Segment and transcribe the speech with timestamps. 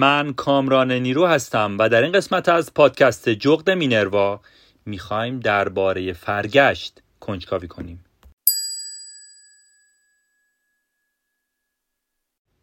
[0.00, 4.40] من کامران نیرو هستم و در این قسمت از پادکست جغد مینروا
[4.86, 8.04] می‌خوایم درباره فرگشت کنجکاوی کنیم.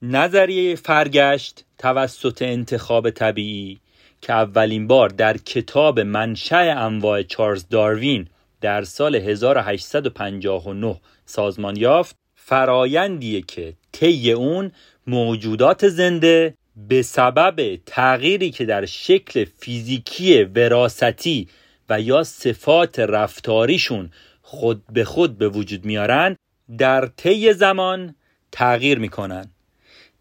[0.02, 3.80] نظریه فرگشت توسط انتخاب طبیعی
[4.22, 8.28] که اولین بار در کتاب منشأ انواع چارلز داروین
[8.62, 14.72] در سال 1859 سازمان یافت فرایندیه که طی اون
[15.08, 21.48] موجودات زنده به سبب تغییری که در شکل فیزیکی وراستی
[21.90, 24.12] و یا صفات رفتاریشون
[24.42, 26.36] خود به خود به وجود میارن
[26.78, 28.16] در طی زمان
[28.52, 29.52] تغییر می‌کنن.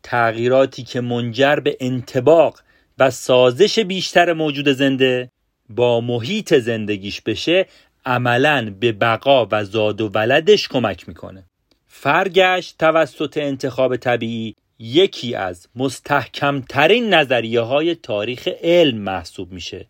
[0.02, 2.60] تغییراتی که منجر به انتباق
[2.98, 5.30] و سازش بیشتر موجود زنده
[5.68, 7.66] با محیط زندگیش بشه
[8.06, 11.44] عملا به بقا و زاد و ولدش کمک می‌کنه.
[11.86, 19.86] فرگشت توسط انتخاب طبیعی یکی از مستحکمترین نظریه های تاریخ علم محسوب میشه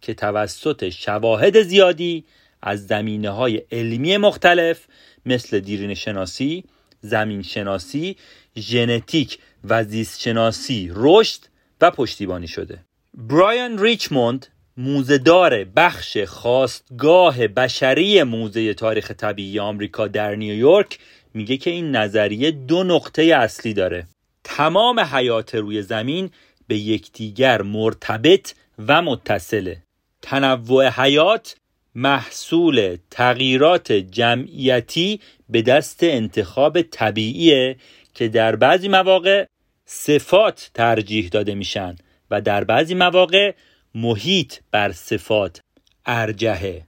[0.00, 2.24] که توسط شواهد زیادی
[2.62, 4.86] از زمینه های علمی مختلف
[5.26, 6.64] مثل دیرین شناسی،
[7.00, 8.16] زمین شناسی،
[8.58, 11.40] ژنتیک و زیست شناسی رشد
[11.80, 12.78] و پشتیبانی شده.
[13.14, 14.46] برایان ریچموند
[14.76, 20.98] موزهدار بخش خواستگاه بشری موزه تاریخ طبیعی آمریکا در نیویورک
[21.38, 24.06] میگه که این نظریه دو نقطه اصلی داره.
[24.44, 26.30] تمام حیات روی زمین
[26.68, 29.82] به یکدیگر مرتبط و متصله.
[30.22, 31.56] تنوع حیات
[31.94, 37.76] محصول تغییرات جمعیتی به دست انتخاب طبیعیه
[38.14, 39.46] که در بعضی مواقع
[39.86, 41.96] صفات ترجیح داده میشن
[42.30, 43.52] و در بعضی مواقع
[43.94, 45.60] محیط بر صفات
[46.06, 46.86] ارجهه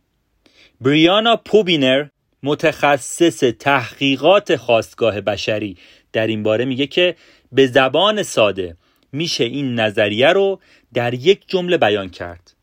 [0.80, 2.06] بریانا پوبینر
[2.42, 5.76] متخصص تحقیقات خواستگاه بشری.
[6.12, 7.16] در این باره میگه که
[7.52, 8.76] به زبان ساده
[9.12, 10.60] میشه این نظریه رو
[10.94, 12.54] در یک جمله بیان کرد.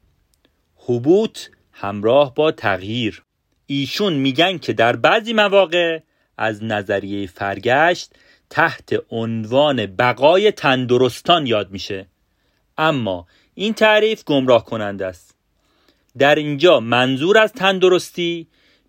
[0.76, 1.40] حبوط
[1.72, 3.24] همراه با تغییر.
[3.66, 6.00] ایشون میگن که در بعضی مواقع
[6.38, 8.12] از نظریه فرگشت
[8.50, 12.08] تحت عنوان بقای تندرستان یاد میشه.
[12.78, 15.36] اما این تعریف گمراه کننده است.
[16.18, 18.48] در اینجا منظور از تندرستی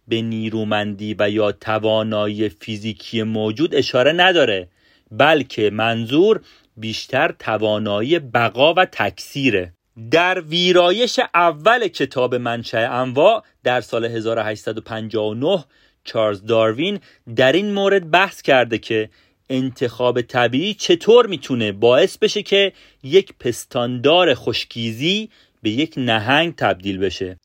[0.08, 4.68] به نیرومندی و یا توانایی فیزیکی موجود اشاره نداره
[5.10, 6.40] بلکه منظور
[6.76, 9.72] بیشتر توانایی بقا و تکثیره.
[10.10, 15.64] در ویرایش اول کتاب منشأ انواع در سال 1859
[16.04, 17.00] چارلز داروین
[17.36, 19.10] در این مورد بحث کرده که
[19.50, 25.30] انتخاب طبیعی چطور می‌تونه باعث بشه که یک پستاندار خشکیزی
[25.62, 27.36] به یک نهنگ تبدیل بشه.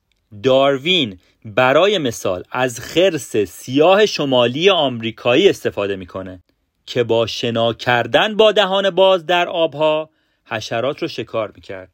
[0.44, 6.44] داروین برای مثال از خرس سیاه شمالی آمریکایی استفاده می‌کنه
[6.86, 10.10] که با شنا کردن با دهان باز در آبها
[10.46, 11.90] حشرات رو شکار می‌کرد.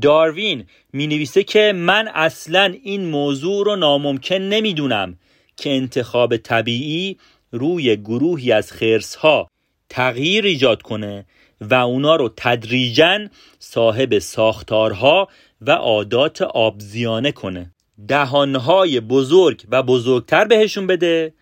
[0.00, 5.18] داروین می نویسه که من اصلا این موضوع رو ناممکن نمی‌دونم
[5.56, 7.18] که انتخاب طبیعی
[7.52, 9.48] روی گروهی از خرس ها
[9.88, 11.26] تغییر ایجاد کنه
[11.60, 13.28] و اونا رو تدریجا
[13.58, 15.28] صاحب ساختارها
[15.60, 17.73] و عادات آبزیانه کنه.
[18.08, 21.32] دهانهای بزرگ و بزرگتر بهشون بده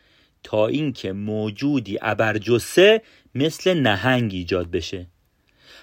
[0.43, 3.03] تا اینکه موجودی ابرجسه
[3.35, 5.07] مثل نهنگ ایجاد بشه.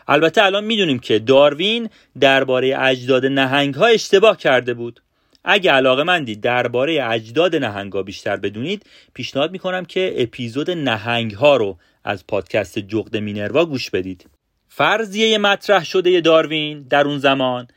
[0.08, 1.90] البته الان می‌دونیم که داروین
[2.20, 5.02] درباره اجداد نهنگ ها اشتباه کرده بود.
[5.44, 11.58] اگه علاقه مندی درباره اجداد نهنگ ها بیشتر بدونید پیشنهاد می‌کنم که اپیزود نهنگ ها
[11.58, 14.30] رو از پادکست جغد مینروا گوش بدید.
[14.68, 17.68] فرضیه مطرح شده داروین در اون زمان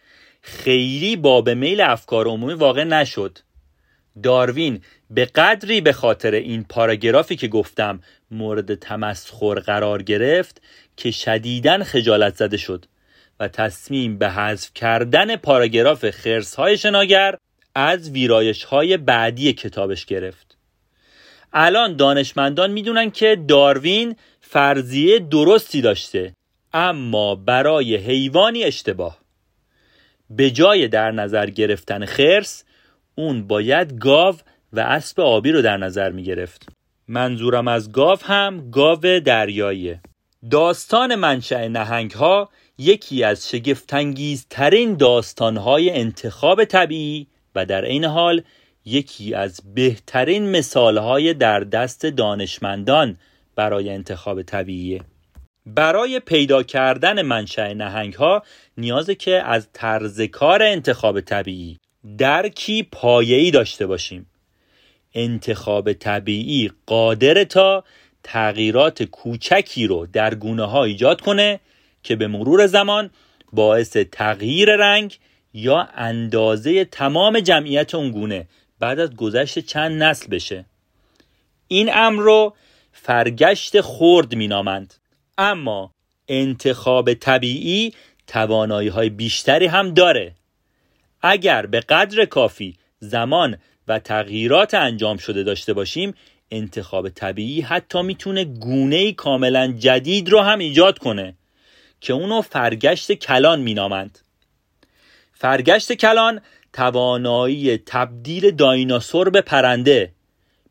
[0.43, 3.39] خیلی باب میل افکار عمومی واقع نشد.
[4.23, 4.81] داروین
[5.11, 8.01] به قدری به خاطر این پاراگرافی که گفتم
[8.31, 10.63] مورد تمسخر قرار گرفت
[10.97, 12.85] که شدیداً خجالت زده شد
[13.41, 17.37] و تصمیم به حذف کردن پاراگراف خرس های شناگر
[17.75, 20.57] از ویرایش های بعدی کتابش گرفت.
[21.53, 26.35] الان دانشمندان می‌دونن که داروین فرضیه درستی داشته
[26.73, 29.22] اما برای حیوانی اشتباه.
[30.31, 32.65] به جای در نظر گرفتن خرس
[33.15, 34.35] اون باید گاو
[34.73, 36.69] و اسب آبی رو در نظر می گرفت.
[37.09, 40.01] منظورم از گاو هم گاو دریاییه.
[40.51, 42.49] داستان منشأ نهنگ ها
[42.79, 48.43] یکی از شگفتانگیزترین داستان های انتخاب طبیعی و در این حال
[48.85, 53.17] یکی از بهترین مثال های در دست دانشمندان
[53.57, 55.01] برای انتخاب طبیعیه.
[55.67, 58.43] برای پیدا کردن منشأ نهنگ ها
[58.77, 61.79] نیازه که از طرز کار انتخاب طبیعی
[62.19, 64.27] درکی پایه‌ای داشته باشیم.
[65.15, 67.85] انتخاب طبیعی قادر تا
[68.23, 71.61] تغییرات کوچکی رو در گونه ها ایجاد کنه
[72.03, 73.11] که به مرور زمان
[73.53, 75.19] باعث تغییر رنگ
[75.55, 78.49] یا اندازه تمام جمعیت اون گونه
[78.79, 80.65] بعد از گذشت چند نسل بشه.
[81.69, 82.55] این امر رو
[82.93, 84.95] فرگشت خرد مینامند.
[85.43, 85.93] اما
[86.29, 87.93] انتخاب طبیعی
[88.27, 90.35] توانایی های بیشتری هم داره.
[91.23, 93.57] اگر به قدر کافی زمان
[93.89, 96.15] و تغییرات انجام شده داشته باشیم
[96.51, 101.35] انتخاب طبیعی حتی می‌تونه گونه کاملا جدید رو هم ایجاد کنه
[102.01, 104.19] که اونو فرگشت کلان مینامند.
[105.33, 106.41] فرگشت کلان
[106.73, 110.13] توانایی تبدیل دایناسور به پرنده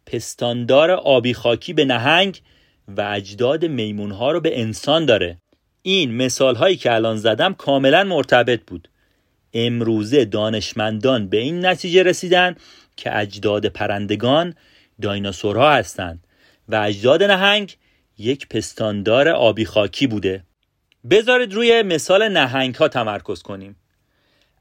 [0.06, 2.42] پستاندار آبی خاکی به نهنگ
[2.88, 5.38] و اجداد میمون ها رو به انسان داره.
[5.82, 8.90] این مثال هایی که الان زدم کاملا مرتبط بود.
[9.54, 12.56] امروزه دانشمندان به این نتیجه رسیدن
[12.96, 14.56] که اجداد پرندگان
[15.02, 16.28] دایناسورها هستند
[16.70, 17.78] و اجداد نهنگ
[18.18, 20.44] یک پستاندار آبی خاکی بوده.
[21.10, 23.76] بذارید روی مثال نهنگ ها تمرکز کنیم.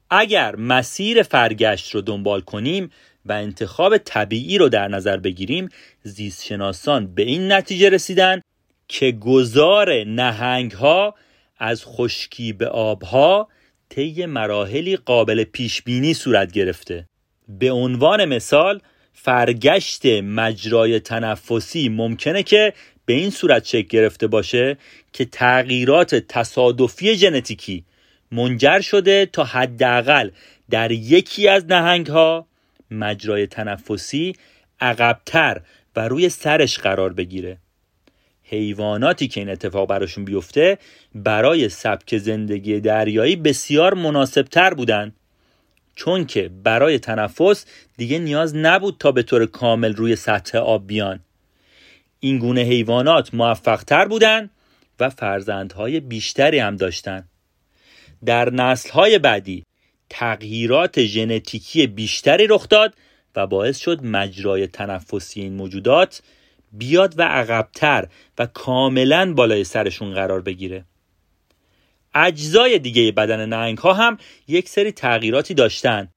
[0.09, 2.91] اگر مسیر فرگشت رو دنبال کنیم
[3.25, 5.69] و انتخاب طبیعی رو در نظر بگیریم
[6.03, 8.41] زیستشناسان به این نتیجه رسیدن
[8.87, 11.15] که گذار نهنگ ها
[11.57, 13.47] از خشکی به آبها
[13.89, 17.05] طی مراحلی قابل پیش بینی صورت گرفته.
[17.47, 18.81] به عنوان مثال
[19.13, 22.73] فرگشت مجرای تنفسی ممکنه که
[23.05, 24.77] به این صورت شکل گرفته باشه
[25.13, 27.85] که تغییرات تصادفی ژنتیکی
[28.31, 30.29] منجر شده تا حداقل
[30.69, 32.47] در یکی از نهنگ ها
[32.91, 34.35] مجرای تنفسی
[34.79, 35.61] عقبتر
[35.95, 37.57] و روی سرش قرار بگیره.
[38.43, 40.77] حیواناتی که این اتفاق براشون بیفته
[41.15, 45.13] برای سبک زندگی دریایی بسیار مناسبتر بودن.
[45.95, 47.65] چون که برای تنفس
[47.97, 51.19] دیگه نیاز نبود تا به طور کامل روی سطح آب بیان.
[52.19, 54.49] این گونه حیوانات موفقتر بودن
[54.99, 57.27] و فرزندهای بیشتری هم داشتن.
[58.25, 59.63] در نسلهای بعدی
[60.13, 62.93] تغییرات ژنتیکی بیشتری رخ داد
[63.35, 66.21] و باعث شد مجرای تنفسی این موجودات
[66.71, 70.85] بیاد و عقبتر و کاملا بالای سرشون قرار بگیره.
[72.13, 74.17] اجزای دیگه بدن نهنگ ها هم
[74.47, 76.09] یک سری تغییراتی داشتن.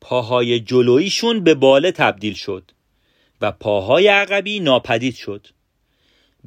[0.00, 2.70] پاهای جلویشون به باله تبدیل شد
[3.40, 5.46] و پاهای عقبی ناپدید شد.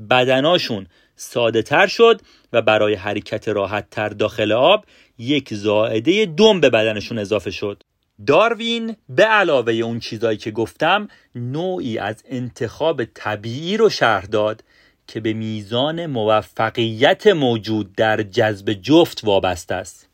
[0.10, 2.22] بدناشون ساده تر شد
[2.54, 4.86] و برای حرکت راحت تر داخل آب
[5.17, 7.83] یک زائده دم به بدنشون اضافه شد.
[8.27, 14.63] داروین به علاوه اون چیزایی که گفتم نوعی از انتخاب طبیعی رو شرح داد
[15.07, 20.09] که به میزان موفقیت موجود در جذب جفت وابسته است.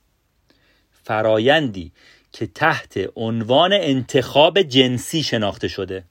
[1.03, 1.91] فرایندی
[2.31, 6.03] که تحت عنوان انتخاب جنسی شناخته شده.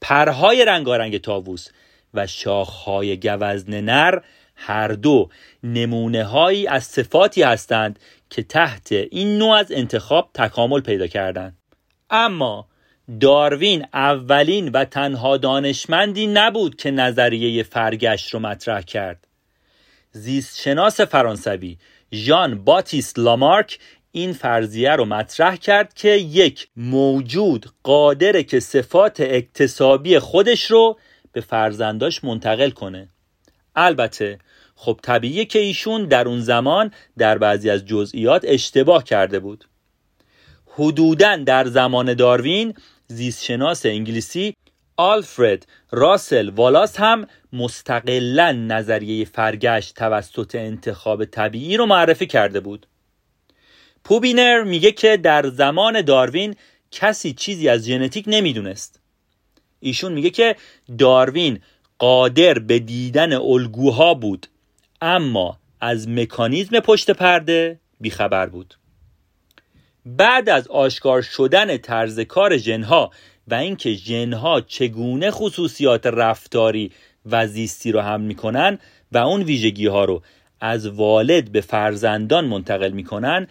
[0.00, 1.68] پرهای رنگارنگ تاووس
[2.14, 4.20] و شاخهای گوزن نر
[4.56, 5.28] هر دو
[5.62, 7.98] نمونه هایی از صفاتی هستند
[8.30, 11.58] که تحت این نوع از انتخاب تکامل پیدا کردند.
[12.10, 12.68] اما
[13.20, 19.26] داروین اولین و تنها دانشمندی نبود که نظریه فرگشت رو مطرح کرد.
[20.12, 21.78] زیستشناس فرانسوی
[22.12, 23.78] ژان باتیست لامارک
[24.12, 30.98] این فرضیه رو مطرح کرد که یک موجود قادره که صفات اکتسابی خودش رو
[31.32, 33.08] به فرزنداش منتقل کنه.
[33.76, 34.38] البته
[34.74, 39.64] خب طبیعیه که ایشون در اون زمان در بعضی از جزئیات اشتباه کرده بود.
[40.66, 42.74] حدوداً در زمان داروین
[43.08, 44.54] زیستشناس انگلیسی
[44.96, 52.86] آلفرد راسل والاس هم مستقلا نظریه فرگشت توسط انتخاب طبیعی رو معرفی کرده بود.
[54.04, 56.54] پوبینر میگه که در زمان داروین
[56.90, 59.00] کسی چیزی از ژنتیک نمی‌دونست.
[59.80, 60.56] ایشون میگه که
[60.98, 61.60] داروین
[61.98, 64.46] قادر به دیدن الگوها بود
[65.02, 68.74] اما از مکانیزم پشت پرده بیخبر بود.
[70.06, 73.10] بعد از آشکار شدن طرز کار ژنها
[73.48, 76.92] و اینکه ژنها چگونه خصوصیات رفتاری
[77.26, 78.78] و زیستی رو حمل می‌کنن
[79.12, 80.22] و اون ویژگی ها رو
[80.60, 83.46] از والد به فرزندان منتقل می‌کنن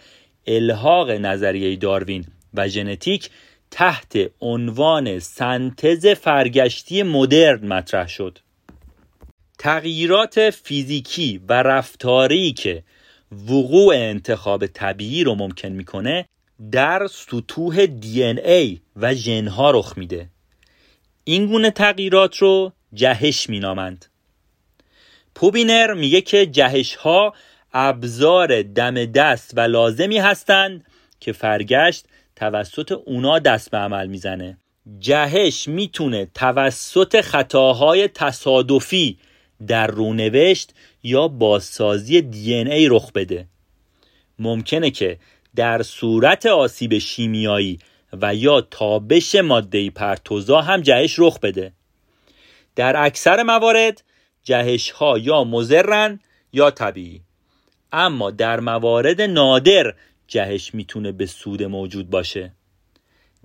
[0.46, 2.24] الحاق نظریه داروین
[2.54, 3.30] و ژنتیک
[3.70, 8.38] تحت عنوان سنتز فرگشتی مدرن مطرح شد.
[9.58, 12.82] تغییرات فیزیکی و رفتاری که
[13.32, 16.26] وقوع انتخاب طبیعی رو ممکن می‌کنه
[16.72, 20.28] در سطوح دی ای و ژنها رخ میده.
[21.24, 24.06] این گونه تغییرات رو جهش مینامند.
[25.34, 27.34] پوبینر میگه که جهش ها
[27.72, 30.84] ابزار دم دست و لازمی هستند
[31.20, 32.06] که فرگشت
[32.36, 34.58] توسط اونا دست به عمل می‌زنه.
[34.98, 39.18] جهش می‌تونه توسط خطاهای تصادفی
[39.66, 43.46] در رونوشت یا بازسازی دی ای رخ بده.
[44.38, 45.18] ممکنه که
[45.56, 47.78] در صورت آسیب شیمیایی
[48.12, 51.72] و یا تابش ماده پرتوزا هم جهش رخ بده.
[52.76, 54.02] در اکثر موارد
[54.42, 56.20] جهش ها یا مزرن
[56.52, 57.20] یا طبیعی.
[57.92, 59.94] اما در موارد نادر
[60.28, 62.52] جهش می‌تونه به سود موجود باشه.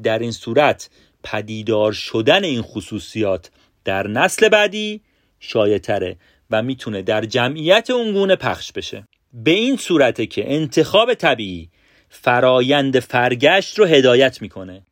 [0.03, 0.89] در این صورت
[1.23, 3.51] پدیدار شدن این خصوصیات
[3.85, 5.01] در نسل بعدی
[5.39, 5.79] شایع
[6.51, 9.07] و می‌تونه در جمعیت اونگونه پخش بشه.
[9.33, 11.69] به این صورته که انتخاب طبیعی
[12.09, 14.85] فرایند فرگشت رو هدایت می‌کنه.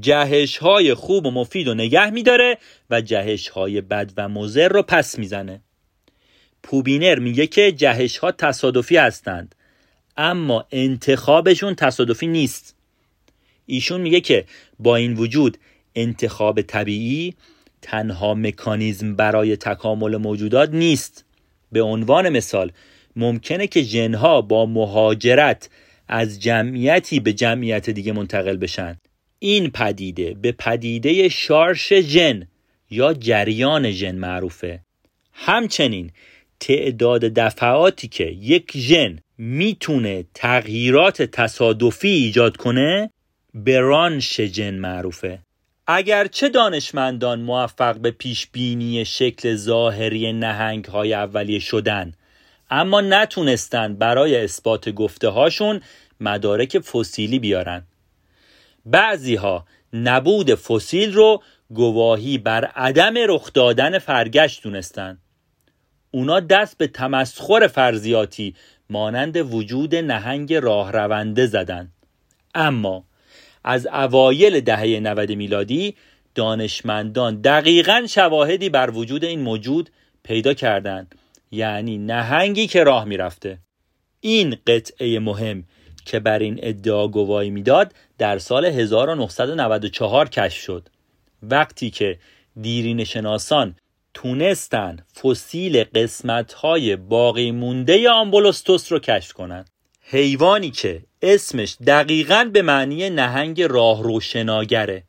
[0.00, 2.58] جهش های خوب و مفید و نگه میداره
[2.90, 5.62] و جهش های بد و مضر رو پس می‌زنه.
[6.62, 9.54] پوبینر میگه که جهش ها تصادفی هستند
[10.16, 12.76] اما انتخابشون تصادفی نیست.
[13.66, 14.44] ایشون میگه که
[14.78, 15.58] با این وجود
[15.94, 17.34] انتخاب طبیعی
[17.82, 21.24] تنها مکانیزم برای تکامل موجودات نیست.
[21.72, 22.72] به عنوان مثال
[23.16, 25.70] ممکنه که ژنها با مهاجرت
[26.08, 28.96] از جمعیتی به جمعیت دیگه منتقل بشن.
[29.38, 32.46] این پدیده به پدیده شارش ژن
[32.90, 34.80] یا جریان ژن معروفه.
[35.32, 36.10] همچنین
[36.60, 43.10] تعداد دفعاتی که یک ژن می‌تونه تغییرات تصادفی ایجاد کنه؟
[43.54, 45.38] به رانش ژن معروفه.
[45.86, 52.12] اگرچه دانشمندان موفق به پیش بینی شکل ظاهری نهنگ های اولیه شدن
[52.70, 55.80] اما نتونستن برای اثبات گفته هاشون
[56.20, 57.82] مدارک فسیلی بیارن.
[58.86, 65.18] بعضی ها نبود فسیل رو گواهی بر عدم رخ دادن فرگشت دونستن.
[66.10, 68.54] اونا دست به تمسخر فرضیاتی
[68.92, 71.92] مانند وجود نهنگ راه رونده زدن.
[72.54, 73.04] اما
[73.64, 75.94] از اوایل دهه 90 میلادی
[76.34, 79.90] دانشمندان دقیقا شواهدی بر وجود این موجود
[80.22, 81.14] پیدا کردند.
[81.50, 83.58] یعنی نهنگی که راه می‌رفته.
[84.20, 85.64] این قطعه مهم
[86.04, 90.88] که بر این ادعا گواهی می‌داد در سال 1994 کشف شد.
[91.42, 92.18] وقتی که
[92.60, 93.74] دیرین شناسان
[94.14, 102.62] تونستن فسیل قسمت های باقی مونده آمبولوستوس رو کشف کنند حیوانی که اسمش دقیقا به
[102.62, 105.02] معنی نهنگ راهروشناگره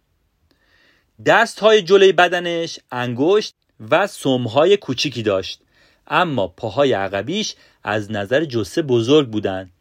[1.25, 3.55] دست های جلوی بدنش انگشت
[3.89, 5.59] و سمهای کوچیکی داشت.
[6.07, 9.71] اما پاهای عقبیش از نظر جسه بزرگ بودند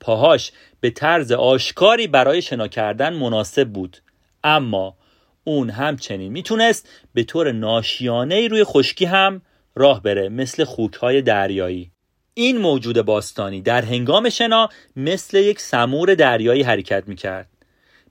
[0.00, 3.96] پاهاش به طرز آشکاری برای شنا کردن مناسب بود.
[4.44, 4.96] اما
[5.44, 9.42] اون همچنین می‌تونست به طور ناشیانه روی خشکی هم
[9.74, 11.90] راه بره مثل خوکهای دریایی.
[12.34, 17.48] این موجود باستانی در هنگام شنا مثل یک سمور دریایی حرکت می‌کرد.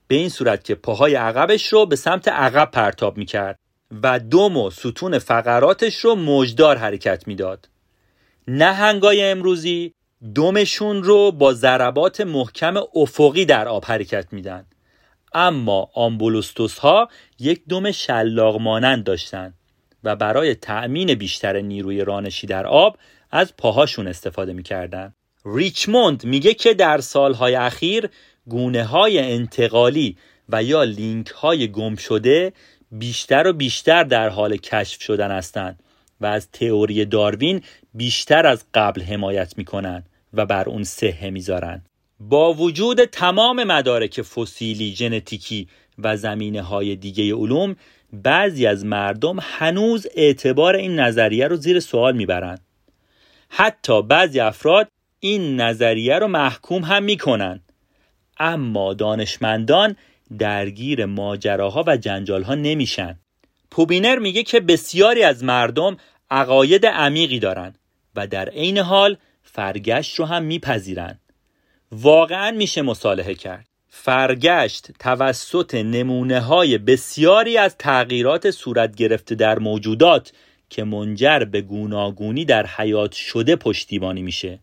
[0.07, 3.59] به این صورت که پاهای عقبش رو به سمت عقب پرتاب می‌کرد
[4.03, 7.69] و دوم و ستون فقراتش رو موجدار حرکت می‌داد.
[8.47, 9.93] نهنگای امروزی
[10.35, 14.65] دومشون رو با ضربات محکم افقی در آب حرکت میدن.
[15.33, 17.09] اما آمبولوستوس ها
[17.39, 19.53] یک دم شلاق مانند داشتند
[20.03, 22.97] و برای تأمین بیشتر نیروی رانشی در آب
[23.31, 25.13] از پاهاشون استفاده می‌کردن
[25.45, 28.09] ریچموند میگه که در سالهای اخیر
[28.47, 30.17] گونه های انتقالی
[30.49, 32.53] و یا لینک های گم شده
[32.91, 35.83] بیشتر و بیشتر در حال کشف شدن هستند
[36.21, 37.61] و از تئوری داروین
[37.93, 41.83] بیشتر از قبل حمایت می‌کنن و بر اون سهه می‌ذارن
[42.29, 45.67] با وجود تمام مدارک فسیلی ژنتیکی
[45.99, 47.75] و زمینه های دیگه علوم
[48.13, 52.61] بعضی از مردم هنوز اعتبار این نظریه رو زیر سوال می‌برند
[53.49, 54.87] حتی بعضی افراد
[55.19, 57.59] این نظریه رو محکوم هم می‌کنن.
[58.37, 59.95] اما دانشمندان
[60.37, 63.19] درگیر ماجراها و جنجالها نمیشن.
[63.71, 65.97] پوبینر میگه که بسیاری از مردم
[66.31, 67.75] عقاید عمیقی دارن
[68.15, 71.19] و در عین حال فرگشت رو هم میپذیرن.
[71.91, 73.67] واقعا میشه مصالحه کرد.
[73.89, 80.31] فرگشت توسط نمونه های بسیاری از تغییرات صورت گرفته در موجودات
[80.69, 84.59] که منجر به گوناگونی در حیات شده پشتیبانی میشه.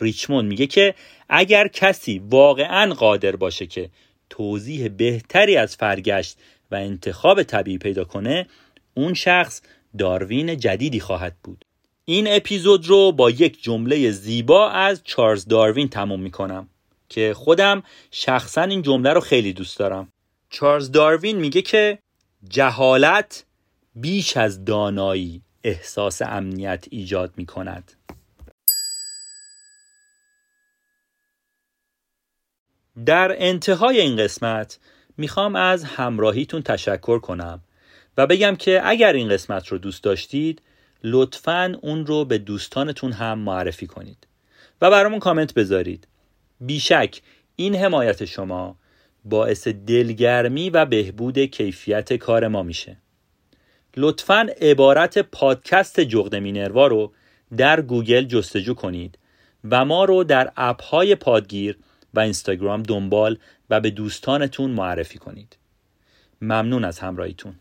[0.00, 0.94] ریچموند میگه که
[1.28, 3.90] اگر کسی واقعا قادر باشه که
[4.30, 6.38] توضیح بهتری از فرگشت
[6.70, 8.46] و انتخاب طبیعی پیدا کنه
[8.94, 9.62] اون شخص
[9.98, 11.64] داروین جدیدی خواهد بود.
[12.10, 16.68] این اپیزود رو با یک جمله زیبا از چارلز داروین تموم می‌کنم
[17.08, 20.12] که خودم شخصا این جمله رو خیلی دوست دارم
[20.50, 21.98] چارلز داروین میگه که
[22.48, 23.44] جهالت
[23.94, 27.92] بیش از دانایی احساس امنیت ایجاد می کند.
[33.06, 34.78] در انتهای این قسمت
[35.16, 37.60] می‌خوام از همراهیتون تشکر کنم
[38.16, 40.62] و بگم که اگر این قسمت رو دوست داشتید
[41.04, 44.26] لطفا اون رو به دوستانتون هم معرفی کنید.
[44.80, 46.06] و برامون کامنت بذارید.
[46.60, 47.22] بیشک
[47.56, 48.76] این حمایت شما
[49.24, 52.96] باعث دلگرمی و بهبود کیفیت کار ما میشه.
[53.96, 57.12] لطفا عبارت پادکست جغد مینروا رو
[57.56, 59.18] در گوگل جستجو کنید
[59.70, 61.78] و ما رو در اپ های پادگیر
[62.14, 63.38] و اینستاگرام دنبال
[63.70, 65.56] و به دوستانتون معرفی کنید.
[66.42, 67.54] ممنون از همراهیتون.